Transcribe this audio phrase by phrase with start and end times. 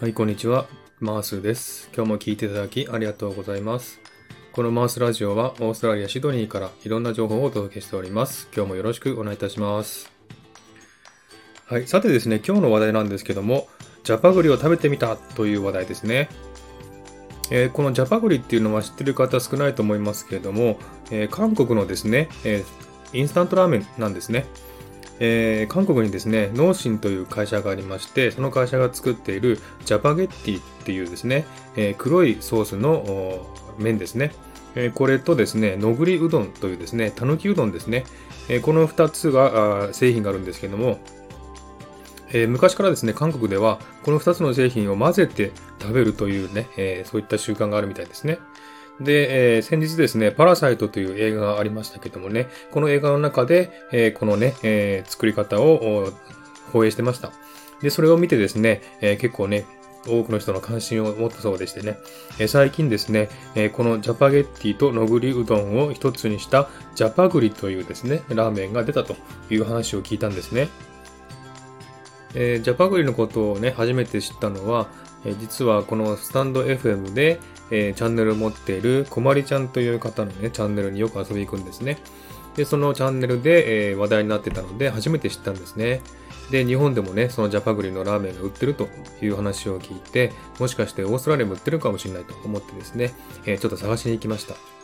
[0.00, 0.68] はい、こんにちは。
[1.00, 1.90] マースです。
[1.92, 3.98] 今日も聞いていただきありがとうございます。
[4.52, 8.48] このマースラジオはオーストラリア・シドニーからいろんな情報をお届けしております。
[8.54, 10.08] 今日もよろしくお願いいたします。
[11.66, 13.66] はい、さてですね、今日の話題なんですけども、
[14.04, 16.28] ジャパグリを食べてみたという話題ですね。
[17.50, 20.78] えーこのジャパグリっていうのは知ってる方少ないと思いますけれども、
[21.10, 24.46] えー韓国のですね、えーインスタントラーメンなんですね。
[25.20, 31.44] えー韓国にですね、農心という会社がありまして、その会社が作っているジャパゲッティっていうですね、
[31.76, 33.46] えー黒いソースの
[33.78, 34.32] 麺ですね。
[34.74, 38.04] えーこれとですね、のぐりうどんというですね、たぬきうどんですね。
[38.48, 40.98] えこの2つが製品があるんですけども、
[42.32, 48.38] え昔からですね、韓国ではこの2つの製品を混ぜて食べるというね、えそういった習慣があるみたいですね。
[49.00, 56.10] で、えー先日ですね、パラサイトという映画がありましたけどもね、この映画の中で、えーこのね、えー作り方を
[56.72, 57.32] 放映してました。
[57.80, 59.66] で、それを見てですね、えー結構ね、
[60.06, 61.98] 多くの人の関心を持ったそうでしてね、
[62.38, 69.14] えー最近ですね、えーこのジャパゲッティとのぐりうどんを一つにしたジャパグリというですね、ラーメンが出たと
[69.48, 70.68] いう話を聞いたんですね。
[72.34, 74.88] えージャパグリのことをね、初めて知ったのは、
[75.24, 81.98] え実はこのスタンド FM で、えーチャンネルを持っているこまりちゃんという方のね、チャンネルによく遊びに行くんですね。
[82.56, 86.00] で、そのチャンネルで、えー話題になってたので、初めて知ったんですね。
[86.50, 88.88] で、日本でもね、そのジャパグリのラーメンが売ってると
[89.20, 93.12] いう話を聞いて、もしかしてオーストラリアも売ってるかもしれないと思ってですね、
[93.44, 94.77] えーちょっと探しに行きました。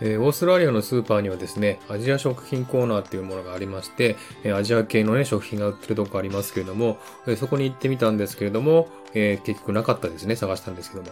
[0.00, 11.10] えーオーストラリアのスーパーにはですね、アジア食品コーナーっていうものがありまして、えーアジア系のね、食品が売ってるとこありますけれども、えーそこに行ってみたんですけれども、え結局なかったですね、探したんですけども。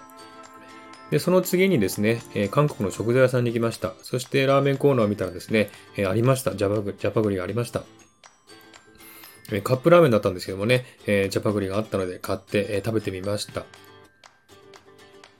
[1.10, 3.94] で、その次にですね、え韓国の食材屋さんに行きました。
[4.02, 6.54] そしてラーメンコーナーを見たらですね、えありました。
[6.56, 7.84] ジャパグジャパグリがありました。
[9.52, 13.64] えカップラーメンだったんですけどもね、えジャパグリがあったので買って、え食べてみました。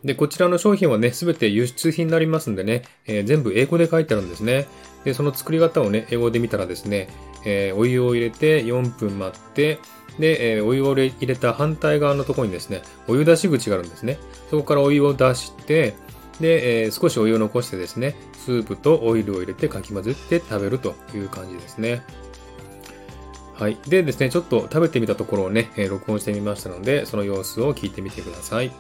[0.07, 4.69] で、こちらの商品はね、すべて輸出品になりますんでね、えー全部英語で書いてあるんですね。
[5.05, 7.09] で、その作り方をね、英語で見たらですね、
[7.45, 9.81] えーお湯を入れて4分待って、
[10.21, 14.19] で、えーお湯を入れた反対側のところにですね、お湯出し口があるんですね。
[14.49, 15.95] そこからお湯を出して、
[16.41, 22.03] で、えー少しお湯を残してですね、スープとオイルを入れてかき混ぜて食べるという感じですね。
[23.55, 23.77] はい。
[23.89, 28.71] でですね、ちょっと食べてみたところをね、え録音してみましたので、その様子を聞いてみてください。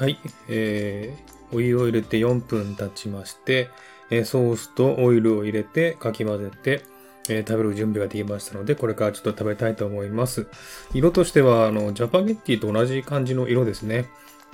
[0.00, 0.18] はい。
[0.48, 3.68] えー、お湯を入れて4分経ちまして、
[4.08, 6.82] えーソースとオイルを入れてかき混ぜて、
[7.28, 10.46] えー食べる準備ができましたので、これからちょっと食べたいと思います。
[10.94, 14.06] 色としては、あの、ジャパゲッティと同じ感じの色ですね。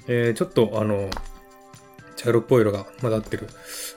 [0.08, 1.10] えーちょっと、あの、
[2.16, 3.46] 茶色っぽい色が混ざってる、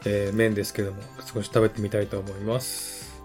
[0.05, 1.01] えー麺ですけども、
[1.33, 3.18] 少し食べてみたいと思います。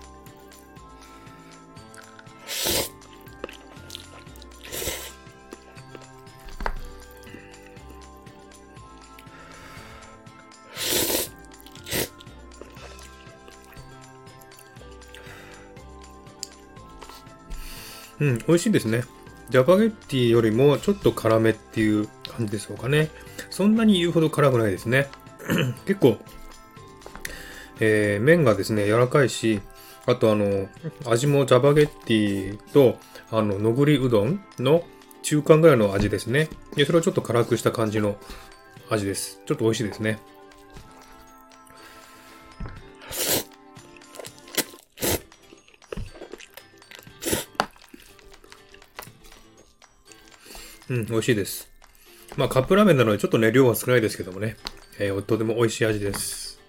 [18.20, 19.04] うん、美味しいですね。
[19.50, 23.10] ジャパゲッティよりもちょっと辛めっていう感じでしょうかね。
[23.50, 25.08] そんなに言うほど辛くないですね。
[25.86, 26.18] 結構、
[27.80, 29.60] えー麺がですね、柔らかいし、
[30.06, 30.68] あとあの、
[31.06, 32.98] 味もジャパゲッティと、
[33.30, 34.84] あの、のぐりうどんの
[35.22, 36.48] 中間ぐらいの味ですね。
[36.76, 38.16] で、それをちょっと辛くした感じの
[38.90, 39.40] 味です。
[39.46, 40.18] ちょっと美味しいですね。
[50.90, 51.70] うん、美味しいです。
[52.36, 54.56] まあ、カップラーメンなのでちょっとね、量は少ないですけどもね、
[54.98, 56.60] えーとても美味しい味です。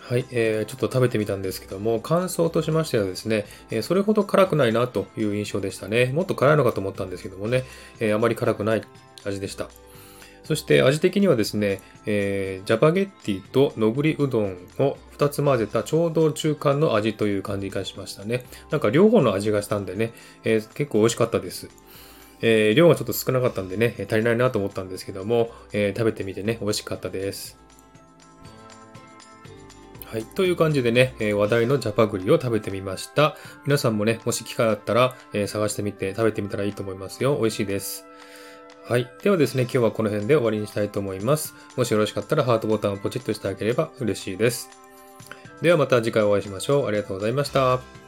[0.00, 6.06] はい、えーちょっと食べてみたんですけども、感想としましてはですね、えーそれほど辛くないなという印象でしたね。
[6.06, 7.64] もっと辛いのかと思ったんですけどもね、
[8.00, 8.82] えーあまり辛くない
[9.24, 9.68] 味でした。
[10.52, 18.44] そして味的にはですね、えージャパゲッティとのぐりうどんを2つ混ぜたちょうど中間の味という感じがしましたね。
[18.70, 20.12] なんか両方の味がしたんでね、
[20.44, 21.70] えー結構美味しかったです。
[22.42, 27.58] えー量がちょっと少なかったんでね、足りないなと思ったんですけども、え食べてみてね、美味しかったです。
[30.04, 30.26] はい。
[30.26, 33.38] という感じでね、え話題のジャパグリを食べてみました。
[33.64, 37.38] 皆さんもね、もし機会あったら、え探してみて食べてみたらいいと思いますよ。
[37.40, 38.04] 美味しいです。
[38.84, 39.08] はい。
[39.22, 41.54] ではですね、今日はこの辺で終わりにしたいと思います。
[41.76, 44.70] もしよろしかったらハートボタンをポチッとしてあげれば嬉しいです。
[45.60, 46.86] ではまた次回お会いしましょう。
[46.88, 48.01] ありがとうございました。